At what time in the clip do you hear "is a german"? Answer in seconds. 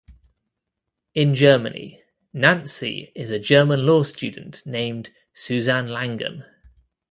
3.15-3.85